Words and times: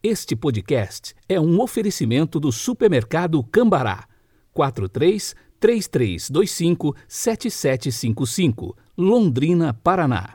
Este 0.00 0.36
podcast 0.36 1.12
é 1.28 1.40
um 1.40 1.60
oferecimento 1.60 2.38
do 2.38 2.52
supermercado 2.52 3.42
Cambará. 3.42 4.06
43 4.52 5.34
3325 5.58 6.94
7755, 7.08 8.76
Londrina, 8.96 9.74
Paraná. 9.74 10.34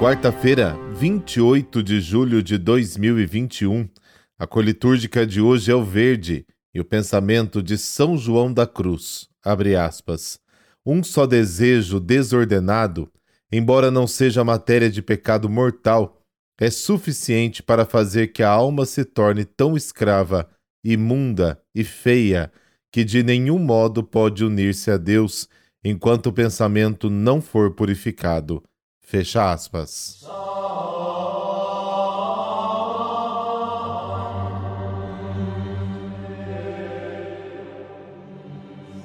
Quarta-feira, 0.00 0.76
28 0.96 1.84
de 1.84 2.00
julho 2.00 2.42
de 2.42 2.58
2021. 2.58 3.88
A 4.36 4.44
cor 4.44 4.64
litúrgica 4.64 5.24
de 5.24 5.40
hoje 5.40 5.70
é 5.70 5.74
o 5.74 5.84
verde 5.84 6.44
e 6.74 6.80
o 6.80 6.84
pensamento 6.84 7.62
de 7.62 7.78
São 7.78 8.18
João 8.18 8.52
da 8.52 8.66
Cruz. 8.66 9.28
Abre 9.40 9.76
aspas. 9.76 10.42
Um 10.86 11.02
só 11.02 11.26
desejo 11.26 11.98
desordenado, 11.98 13.10
embora 13.50 13.90
não 13.90 14.06
seja 14.06 14.44
matéria 14.44 14.90
de 14.90 15.00
pecado 15.00 15.48
mortal, 15.48 16.20
é 16.60 16.70
suficiente 16.70 17.62
para 17.62 17.84
fazer 17.84 18.28
que 18.28 18.42
a 18.42 18.50
alma 18.50 18.86
se 18.86 19.04
torne 19.04 19.44
tão 19.44 19.76
escrava, 19.76 20.48
imunda 20.84 21.60
e 21.74 21.82
feia 21.82 22.52
que 22.92 23.02
de 23.02 23.22
nenhum 23.22 23.58
modo 23.58 24.04
pode 24.04 24.44
unir-se 24.44 24.90
a 24.90 24.96
Deus 24.96 25.48
enquanto 25.82 26.26
o 26.26 26.32
pensamento 26.32 27.10
não 27.10 27.40
for 27.40 27.72
purificado. 27.72 28.62
Fecha 29.00 29.52
aspas. 29.52 30.24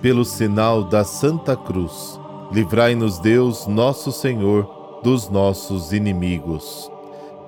Pelo 0.01 0.23
sinal 0.23 0.83
da 0.83 1.03
Santa 1.03 1.57
Cruz, 1.57 2.19
livrai-nos 2.51 3.19
Deus, 3.19 3.67
nosso 3.67 4.11
Senhor, 4.11 5.01
dos 5.03 5.29
nossos 5.29 5.91
inimigos. 5.91 6.89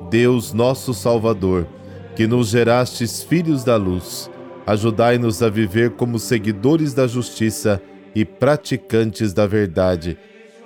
Deus, 0.09 0.51
nosso 0.51 0.93
Salvador, 0.93 1.65
que 2.15 2.27
nos 2.27 2.49
gerastes 2.49 3.23
filhos 3.23 3.63
da 3.63 3.77
luz, 3.77 4.29
ajudai-nos 4.65 5.41
a 5.41 5.49
viver 5.49 5.91
como 5.91 6.19
seguidores 6.19 6.93
da 6.93 7.07
justiça 7.07 7.81
e 8.13 8.25
praticantes 8.25 9.33
da 9.33 9.47
verdade 9.47 10.17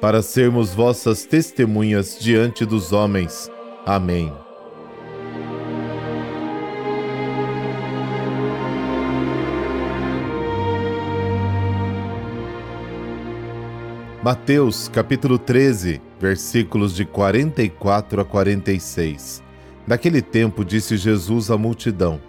para 0.02 0.22
sermos 0.22 0.74
vossas 0.74 1.26
testemunhas 1.26 2.18
diante 2.20 2.66
dos 2.66 2.92
homens. 2.92 3.50
Amém. 3.86 4.45
Mateus 14.26 14.88
capítulo 14.88 15.38
13, 15.38 16.02
versículos 16.20 16.96
de 16.96 17.06
44 17.06 18.20
a 18.20 18.26
46. 18.26 19.44
Naquele 19.86 20.20
tempo 20.20 20.66
disse 20.66 20.98
Jesus 20.98 21.52
à 21.52 21.58
multidão: 21.60 22.20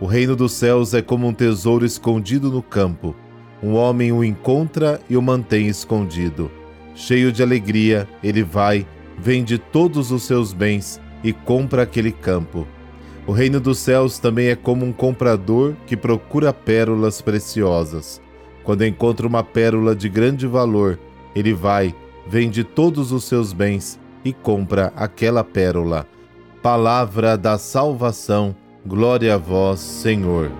O 0.00 0.04
reino 0.04 0.34
dos 0.34 0.50
céus 0.50 0.94
é 0.94 1.00
como 1.00 1.28
um 1.28 1.32
tesouro 1.32 1.86
escondido 1.86 2.50
no 2.50 2.60
campo. 2.60 3.14
Um 3.62 3.74
homem 3.74 4.10
o 4.10 4.24
encontra 4.24 5.00
e 5.08 5.16
o 5.16 5.22
mantém 5.22 5.68
escondido. 5.68 6.50
Cheio 6.92 7.30
de 7.30 7.40
alegria, 7.40 8.08
ele 8.20 8.42
vai, 8.42 8.84
vende 9.16 9.56
todos 9.56 10.10
os 10.10 10.24
seus 10.24 10.52
bens 10.52 11.00
e 11.22 11.32
compra 11.32 11.82
aquele 11.82 12.10
campo. 12.10 12.66
O 13.28 13.30
reino 13.30 13.60
dos 13.60 13.78
céus 13.78 14.18
também 14.18 14.48
é 14.48 14.56
como 14.56 14.84
um 14.84 14.92
comprador 14.92 15.76
que 15.86 15.96
procura 15.96 16.52
pérolas 16.52 17.20
preciosas. 17.20 18.20
Quando 18.64 18.84
encontra 18.84 19.24
uma 19.24 19.44
pérola 19.44 19.94
de 19.94 20.08
grande 20.08 20.48
valor, 20.48 20.98
ele 21.34 21.52
vai, 21.52 21.94
vende 22.26 22.64
todos 22.64 23.12
os 23.12 23.24
seus 23.24 23.52
bens 23.52 23.98
e 24.24 24.32
compra 24.32 24.92
aquela 24.96 25.44
pérola. 25.44 26.06
Palavra 26.62 27.36
da 27.36 27.58
salvação, 27.58 28.56
glória 28.86 29.34
a 29.34 29.38
vós, 29.38 29.80
Senhor. 29.80 30.50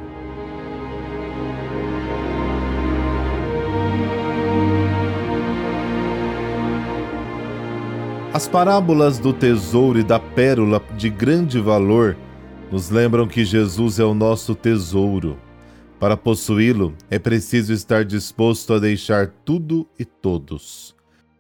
As 8.35 8.49
parábolas 8.49 9.21
do 9.21 9.33
tesouro 9.33 10.01
e 10.01 10.03
da 10.03 10.19
pérola 10.19 10.83
de 10.97 11.09
grande 11.09 11.61
valor 11.61 12.17
nos 12.71 12.91
lembram 12.91 13.29
que 13.29 13.45
Jesus 13.45 14.01
é 14.01 14.05
o 14.05 14.13
nosso 14.13 14.57
tesouro. 14.57 15.39
Para 16.05 16.19
possuí-lo, 16.19 16.95
é 17.09 17.19
preciso 17.19 17.73
estar 17.73 18.05
disposto 18.05 18.75
a 18.75 18.79
deixar 18.79 19.29
tudo 19.43 19.89
e 19.99 20.05
todos. 20.05 20.95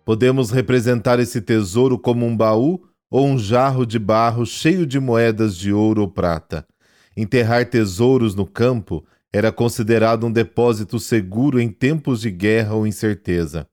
Podemos 0.07 0.51
representar 0.51 1.21
esse 1.21 1.43
tesouro 1.43 1.99
como 1.99 2.25
um 2.25 2.35
baú 2.35 2.83
ou 3.11 3.27
um 3.27 3.39
jarro 3.39 3.85
de 3.85 3.99
barro 3.99 4.47
cheio 4.47 4.87
de 4.87 4.99
moedas 4.99 5.55
de 5.55 5.71
ouro 5.71 6.01
ou 6.01 6.09
prata. 6.09 6.67
Enterrar 7.15 7.67
tesouros 7.67 8.35
no 8.35 8.47
campo 8.47 9.05
era 9.31 9.53
considerado 9.53 10.27
um 10.27 10.33
depósito 10.33 10.99
seguro 10.99 11.61
em 11.61 11.69
tempos 11.69 12.23
de 12.23 12.31
guerra 12.31 12.73
ou 12.73 12.87
incerteza. 12.87 13.69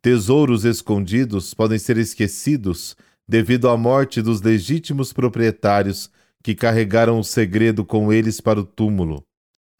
Tesouros 0.00 0.64
escondidos 0.64 1.52
podem 1.52 1.78
ser 1.78 1.98
esquecidos 1.98 2.96
devido 3.28 3.68
à 3.68 3.76
morte 3.76 4.22
dos 4.22 4.40
legítimos 4.40 5.12
proprietários 5.12 6.10
que 6.42 6.54
carregaram 6.54 7.18
o 7.18 7.22
segredo 7.22 7.84
com 7.84 8.10
eles 8.10 8.40
para 8.40 8.58
o 8.58 8.64
túmulo. 8.64 9.22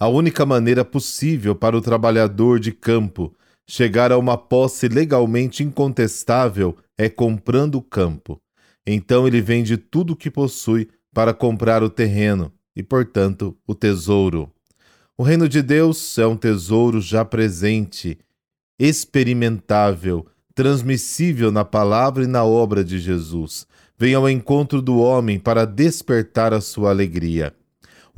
A 0.02 0.08
única 0.08 0.46
maneira 0.46 0.82
possível 0.82 1.54
para 1.54 1.76
o 1.76 1.80
trabalhador 1.82 2.58
de 2.58 2.72
campo 2.72 3.34
chegar 3.68 4.10
a 4.10 4.16
uma 4.16 4.38
posse 4.38 4.88
legalmente 4.88 5.62
incontestável 5.62 6.74
é 6.96 7.10
comprando 7.10 7.74
o 7.74 7.82
campo. 7.82 8.40
Então 8.86 9.28
ele 9.28 9.42
vende 9.42 9.76
tudo 9.76 10.14
o 10.14 10.16
que 10.16 10.30
possui 10.30 10.88
para 11.12 11.34
comprar 11.34 11.82
o 11.82 11.90
terreno 11.90 12.50
e, 12.74 12.82
portanto, 12.82 13.54
o 13.66 13.74
tesouro. 13.74 14.50
O 15.18 15.22
reino 15.22 15.46
de 15.46 15.60
Deus 15.60 16.16
é 16.16 16.26
um 16.26 16.36
tesouro 16.36 16.98
já 16.98 17.22
presente 17.22 18.18
experimentável, 18.78 20.26
transmissível 20.54 21.52
na 21.52 21.62
palavra 21.62 22.24
e 22.24 22.26
na 22.26 22.42
obra 22.42 22.82
de 22.82 22.98
Jesus. 22.98 23.66
Vem 23.98 24.14
ao 24.14 24.30
encontro 24.30 24.80
do 24.80 24.98
homem 24.98 25.38
para 25.38 25.66
despertar 25.66 26.54
a 26.54 26.60
sua 26.62 26.88
alegria. 26.88 27.54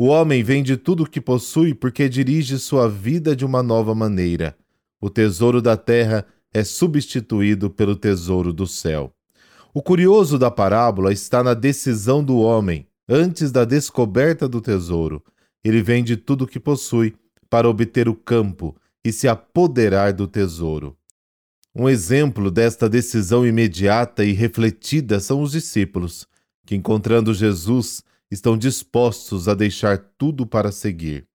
O 0.04 0.06
homem 0.06 0.42
vende 0.42 0.76
tudo 0.76 1.04
o 1.04 1.08
que 1.08 1.20
possui 1.20 1.72
porque 1.72 2.08
dirige 2.08 2.58
sua 2.58 2.88
vida 2.88 3.36
de 3.36 3.44
uma 3.44 3.62
nova 3.62 3.94
maneira. 3.94 4.58
O 5.00 5.08
tesouro 5.08 5.62
da 5.62 5.76
terra 5.76 6.26
é 6.52 6.64
substituído 6.64 7.70
pelo 7.70 7.94
tesouro 7.94 8.52
do 8.52 8.66
céu. 8.66 9.14
O 9.72 9.80
curioso 9.80 10.40
da 10.40 10.50
parábola 10.50 11.12
está 11.12 11.44
na 11.44 11.54
decisão 11.54 12.20
do 12.24 12.38
homem, 12.38 12.84
antes 13.08 13.52
da 13.52 13.64
descoberta 13.64 14.48
do 14.48 14.60
tesouro. 14.60 15.22
Ele 15.62 15.80
vende 15.80 16.16
tudo 16.16 16.46
o 16.46 16.48
que 16.48 16.58
possui 16.58 17.14
para 17.48 17.68
obter 17.68 18.08
o 18.08 18.14
campo, 18.16 18.76
e 19.04 19.12
se 19.12 19.28
apoderar 19.28 20.12
do 20.12 20.26
tesouro. 20.26 20.96
Um 21.72 21.88
exemplo 21.88 22.50
desta 22.50 22.88
decisão 22.88 23.46
imediata 23.46 24.24
e 24.24 24.32
refletida 24.32 25.20
são 25.20 25.42
os 25.42 25.52
discípulos, 25.52 26.26
que, 26.66 26.74
encontrando 26.74 27.32
Jesus, 27.32 28.02
estão 28.32 28.56
dispostos 28.56 29.46
a 29.46 29.54
deixar 29.54 29.98
tudo 30.16 30.46
para 30.46 30.72
seguir. 30.72 31.26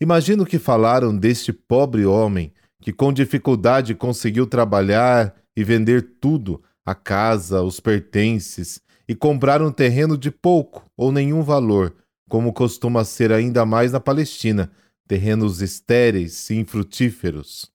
Imagino 0.00 0.44
que 0.44 0.58
falaram 0.58 1.16
deste 1.16 1.52
pobre 1.52 2.04
homem 2.04 2.52
que, 2.80 2.92
com 2.92 3.12
dificuldade, 3.12 3.94
conseguiu 3.94 4.46
trabalhar 4.46 5.34
e 5.56 5.64
vender 5.64 6.16
tudo 6.20 6.62
a 6.84 6.94
casa, 6.94 7.62
os 7.62 7.80
pertences 7.80 8.80
e 9.08 9.14
comprar 9.14 9.62
um 9.62 9.72
terreno 9.72 10.16
de 10.18 10.30
pouco 10.30 10.84
ou 10.96 11.10
nenhum 11.10 11.42
valor, 11.42 11.96
como 12.28 12.52
costuma 12.52 13.04
ser 13.04 13.32
ainda 13.32 13.64
mais 13.64 13.92
na 13.92 13.98
Palestina, 13.98 14.70
terrenos 15.08 15.62
estéreis 15.62 16.50
e 16.50 16.56
infrutíferos. 16.56 17.70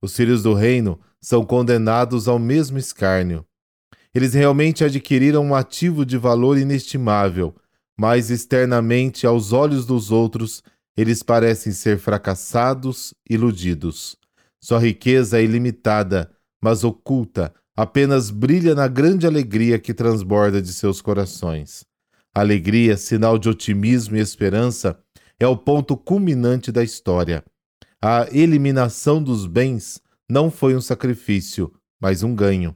Os 0.00 0.14
filhos 0.16 0.44
do 0.44 0.54
reino 0.54 0.98
são 1.20 1.44
condenados 1.44 2.28
ao 2.28 2.38
mesmo 2.38 2.78
escárnio. 2.78 3.44
Eles 4.14 4.32
realmente 4.32 4.84
adquiriram 4.84 5.44
um 5.44 5.54
ativo 5.54 6.06
de 6.06 6.16
valor 6.16 6.56
inestimável, 6.56 7.54
mas 8.00 8.30
externamente, 8.30 9.26
aos 9.26 9.52
olhos 9.52 9.84
dos 9.84 10.10
outros, 10.10 10.62
eles 10.96 11.22
parecem 11.22 11.70
ser 11.70 11.98
fracassados, 11.98 13.12
iludidos. 13.28 14.16
Sua 14.58 14.78
riqueza 14.78 15.38
é 15.38 15.44
ilimitada, 15.44 16.30
mas 16.64 16.82
oculta, 16.82 17.52
apenas 17.76 18.30
brilha 18.30 18.74
na 18.74 18.88
grande 18.88 19.26
alegria 19.26 19.78
que 19.78 19.92
transborda 19.92 20.62
de 20.62 20.72
seus 20.72 21.02
corações. 21.02 21.84
Alegria, 22.34 22.96
sinal 22.96 23.36
de 23.36 23.50
otimismo 23.50 24.16
e 24.16 24.20
esperança, 24.20 24.98
é 25.38 25.46
o 25.46 25.54
ponto 25.54 25.94
culminante 25.94 26.72
da 26.72 26.82
história. 26.82 27.44
A 28.00 28.26
eliminação 28.32 29.22
dos 29.22 29.44
bens 29.44 30.00
não 30.26 30.50
foi 30.50 30.74
um 30.74 30.80
sacrifício, 30.80 31.70
mas 32.00 32.22
um 32.22 32.34
ganho. 32.34 32.74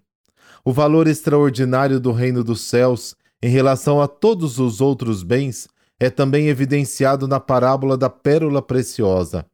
O 0.62 0.70
valor 0.70 1.06
extraordinário 1.06 1.98
do 1.98 2.12
reino 2.12 2.44
dos 2.44 2.60
céus 2.60 3.16
em 3.44 3.49
relação 3.49 4.00
a 4.00 4.08
todos 4.08 4.58
os 4.58 4.81
outros 4.81 5.23
bens 5.23 5.69
é 6.00 6.08
também 6.08 6.49
evidenciado 6.49 7.29
na 7.29 7.38
parábola 7.38 7.94
da 7.94 8.08
pérola 8.08 8.62
preciosa. 8.62 9.44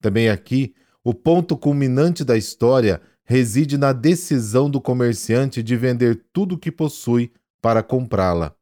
Também 0.00 0.30
aqui, 0.30 0.72
o 1.02 1.12
ponto 1.12 1.56
culminante 1.56 2.24
da 2.24 2.36
história 2.36 3.02
reside 3.24 3.76
na 3.76 3.92
decisão 3.92 4.70
do 4.70 4.80
comerciante 4.80 5.64
de 5.64 5.76
vender 5.76 6.26
tudo 6.32 6.54
o 6.54 6.58
que 6.58 6.70
possui 6.70 7.32
para 7.60 7.82
comprá-la. 7.82 8.54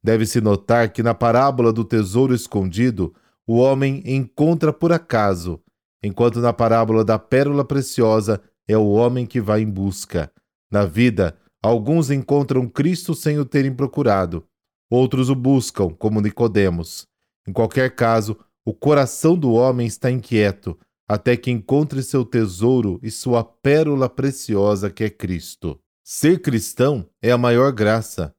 Deve-se 0.00 0.40
notar 0.40 0.92
que 0.92 1.02
na 1.02 1.14
parábola 1.14 1.72
do 1.72 1.84
tesouro 1.84 2.32
escondido, 2.32 3.12
o 3.44 3.56
homem 3.56 4.04
encontra 4.06 4.72
por 4.72 4.92
acaso, 4.92 5.60
enquanto 6.00 6.38
na 6.38 6.52
parábola 6.52 7.04
da 7.04 7.18
pérola 7.18 7.64
preciosa 7.64 8.40
é 8.68 8.78
o 8.78 8.88
homem 8.88 9.26
que 9.26 9.40
vai 9.40 9.62
em 9.62 9.68
busca. 9.68 10.30
Na 10.70 10.84
vida, 10.84 11.36
alguns 11.62 12.10
encontram 12.10 12.68
Cristo 12.68 13.14
sem 13.14 13.38
o 13.38 13.44
terem 13.44 13.72
procurado, 13.72 14.44
outros 14.90 15.30
o 15.30 15.34
buscam, 15.34 15.90
como 15.90 16.20
Nicodemos. 16.20 17.06
Em 17.46 17.52
qualquer 17.52 17.94
caso, 17.94 18.36
o 18.64 18.74
coração 18.74 19.36
do 19.36 19.52
homem 19.52 19.86
está 19.86 20.10
inquieto, 20.10 20.78
até 21.08 21.36
que 21.36 21.50
encontre 21.50 22.02
seu 22.02 22.24
tesouro 22.24 22.98
e 23.02 23.10
sua 23.10 23.44
pérola 23.44 24.08
preciosa 24.08 24.90
que 24.90 25.04
é 25.04 25.10
Cristo. 25.10 25.78
Ser 26.04 26.40
cristão 26.40 27.08
é 27.20 27.30
a 27.30 27.38
maior 27.38 27.72
graça. 27.72 28.34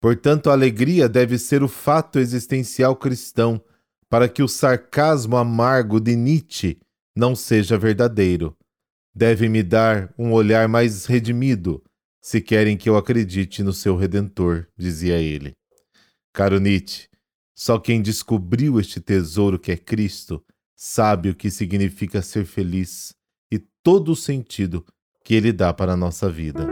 Portanto, 0.00 0.48
a 0.48 0.52
alegria 0.52 1.08
deve 1.08 1.38
ser 1.38 1.62
o 1.62 1.68
fato 1.68 2.18
existencial 2.18 2.94
cristão, 2.94 3.60
para 4.08 4.28
que 4.28 4.42
o 4.42 4.48
sarcasmo 4.48 5.36
amargo 5.36 6.00
de 6.00 6.16
Nietzsche 6.16 6.78
não 7.14 7.34
seja 7.34 7.76
verdadeiro. 7.76 8.56
Deve 9.14 9.48
me 9.48 9.62
dar 9.62 10.12
um 10.16 10.32
olhar 10.32 10.68
mais 10.68 11.04
redimido, 11.06 11.82
se 12.20 12.40
querem 12.40 12.76
que 12.76 12.88
eu 12.88 12.96
acredite 12.96 13.62
no 13.62 13.72
seu 13.72 13.96
Redentor, 13.96 14.66
dizia 14.76 15.16
ele. 15.18 15.54
Caro 16.32 16.58
Nietzsche, 16.58 17.08
só 17.56 17.78
quem 17.78 18.00
descobriu 18.02 18.78
este 18.78 19.00
tesouro 19.00 19.58
que 19.58 19.72
é 19.72 19.76
Cristo 19.76 20.44
sabe 20.76 21.30
o 21.30 21.34
que 21.34 21.50
significa 21.50 22.22
ser 22.22 22.44
feliz 22.44 23.12
e 23.50 23.58
todo 23.82 24.12
o 24.12 24.16
sentido 24.16 24.84
que 25.24 25.34
ele 25.34 25.52
dá 25.52 25.72
para 25.74 25.92
a 25.94 25.96
nossa 25.96 26.30
vida. 26.30 26.66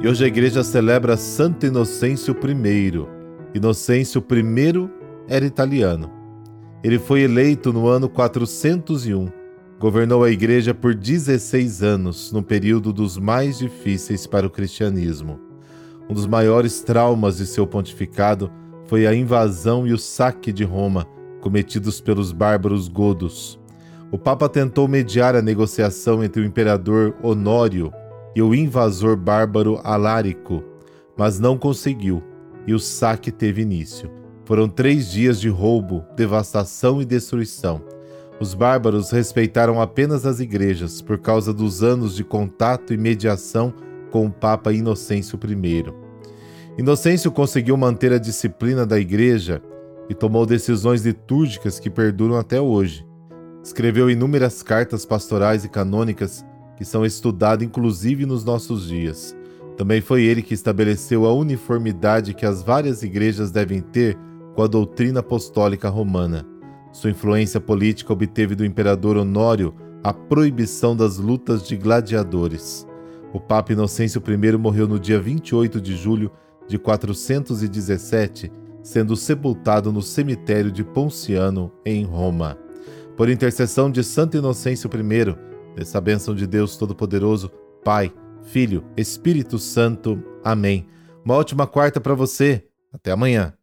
E 0.00 0.06
hoje 0.06 0.24
a 0.24 0.28
igreja 0.28 0.62
celebra 0.62 1.16
Santo 1.16 1.66
Inocêncio 1.66 2.32
I. 2.32 3.56
Inocêncio 3.56 4.24
I 4.30 4.90
era 5.28 5.44
italiano. 5.44 6.17
Ele 6.82 6.98
foi 6.98 7.22
eleito 7.22 7.72
no 7.72 7.88
ano 7.88 8.08
401. 8.08 9.28
Governou 9.80 10.22
a 10.22 10.30
igreja 10.30 10.72
por 10.72 10.94
16 10.94 11.82
anos, 11.82 12.32
no 12.32 12.42
período 12.42 12.92
dos 12.92 13.18
mais 13.18 13.58
difíceis 13.58 14.26
para 14.26 14.46
o 14.46 14.50
cristianismo. 14.50 15.40
Um 16.08 16.14
dos 16.14 16.26
maiores 16.26 16.80
traumas 16.80 17.38
de 17.38 17.46
seu 17.46 17.66
pontificado 17.66 18.50
foi 18.86 19.06
a 19.06 19.14
invasão 19.14 19.86
e 19.86 19.92
o 19.92 19.98
saque 19.98 20.52
de 20.52 20.64
Roma, 20.64 21.04
cometidos 21.40 22.00
pelos 22.00 22.32
bárbaros 22.32 22.88
godos. 22.88 23.58
O 24.10 24.16
Papa 24.16 24.48
tentou 24.48 24.88
mediar 24.88 25.36
a 25.36 25.42
negociação 25.42 26.22
entre 26.24 26.40
o 26.40 26.44
imperador 26.44 27.14
Honório 27.22 27.92
e 28.34 28.40
o 28.40 28.54
invasor 28.54 29.16
bárbaro 29.16 29.80
Alárico, 29.84 30.64
mas 31.16 31.38
não 31.40 31.58
conseguiu 31.58 32.22
e 32.66 32.72
o 32.72 32.78
saque 32.78 33.32
teve 33.32 33.62
início. 33.62 34.17
Foram 34.48 34.66
três 34.66 35.10
dias 35.10 35.38
de 35.38 35.50
roubo, 35.50 36.06
devastação 36.16 37.02
e 37.02 37.04
destruição. 37.04 37.82
Os 38.40 38.54
bárbaros 38.54 39.10
respeitaram 39.10 39.78
apenas 39.78 40.24
as 40.24 40.40
igrejas 40.40 41.02
por 41.02 41.18
causa 41.18 41.52
dos 41.52 41.82
anos 41.82 42.16
de 42.16 42.24
contato 42.24 42.94
e 42.94 42.96
mediação 42.96 43.74
com 44.10 44.24
o 44.24 44.30
Papa 44.30 44.72
Inocêncio 44.72 45.38
I. 45.44 45.92
Inocêncio 46.78 47.30
conseguiu 47.30 47.76
manter 47.76 48.10
a 48.10 48.16
disciplina 48.16 48.86
da 48.86 48.98
Igreja 48.98 49.60
e 50.08 50.14
tomou 50.14 50.46
decisões 50.46 51.04
litúrgicas 51.04 51.78
que 51.78 51.90
perduram 51.90 52.38
até 52.38 52.58
hoje. 52.58 53.06
Escreveu 53.62 54.08
inúmeras 54.08 54.62
cartas 54.62 55.04
pastorais 55.04 55.62
e 55.62 55.68
canônicas 55.68 56.42
que 56.74 56.86
são 56.86 57.04
estudadas 57.04 57.66
inclusive 57.66 58.24
nos 58.24 58.46
nossos 58.46 58.88
dias. 58.88 59.36
Também 59.76 60.00
foi 60.00 60.22
ele 60.22 60.40
que 60.40 60.54
estabeleceu 60.54 61.26
a 61.26 61.34
uniformidade 61.34 62.32
que 62.32 62.46
as 62.46 62.62
várias 62.62 63.02
igrejas 63.02 63.50
devem 63.50 63.82
ter 63.82 64.16
com 64.58 64.64
a 64.64 64.66
doutrina 64.66 65.20
apostólica 65.20 65.88
romana. 65.88 66.44
Sua 66.90 67.10
influência 67.10 67.60
política 67.60 68.12
obteve 68.12 68.56
do 68.56 68.64
imperador 68.64 69.16
Honório 69.16 69.72
a 70.02 70.12
proibição 70.12 70.96
das 70.96 71.16
lutas 71.16 71.62
de 71.62 71.76
gladiadores. 71.76 72.84
O 73.32 73.38
Papa 73.38 73.72
Inocêncio 73.72 74.20
I 74.26 74.56
morreu 74.56 74.88
no 74.88 74.98
dia 74.98 75.20
28 75.20 75.80
de 75.80 75.96
julho 75.96 76.32
de 76.66 76.76
417, 76.76 78.50
sendo 78.82 79.14
sepultado 79.14 79.92
no 79.92 80.02
cemitério 80.02 80.72
de 80.72 80.82
Ponciano, 80.82 81.70
em 81.86 82.04
Roma. 82.04 82.58
Por 83.16 83.28
intercessão 83.28 83.88
de 83.88 84.02
Santo 84.02 84.38
Inocêncio 84.38 84.90
I, 84.92 85.36
dessa 85.76 86.00
bênção 86.00 86.34
de 86.34 86.48
Deus 86.48 86.76
Todo-Poderoso, 86.76 87.48
Pai, 87.84 88.12
Filho, 88.42 88.82
Espírito 88.96 89.56
Santo. 89.56 90.20
Amém. 90.42 90.88
Uma 91.24 91.36
ótima 91.36 91.64
quarta 91.64 92.00
para 92.00 92.14
você. 92.16 92.64
Até 92.92 93.12
amanhã. 93.12 93.57